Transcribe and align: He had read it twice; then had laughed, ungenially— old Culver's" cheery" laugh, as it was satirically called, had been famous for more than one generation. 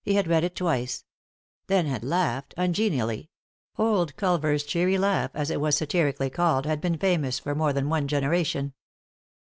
He 0.00 0.14
had 0.14 0.28
read 0.28 0.44
it 0.44 0.56
twice; 0.56 1.04
then 1.66 1.84
had 1.84 2.02
laughed, 2.02 2.54
ungenially— 2.56 3.28
old 3.76 4.16
Culver's" 4.16 4.64
cheery" 4.64 4.96
laugh, 5.06 5.30
as 5.34 5.50
it 5.50 5.60
was 5.60 5.76
satirically 5.76 6.30
called, 6.30 6.64
had 6.64 6.80
been 6.80 6.96
famous 6.96 7.38
for 7.38 7.54
more 7.54 7.74
than 7.74 7.90
one 7.90 8.08
generation. 8.08 8.72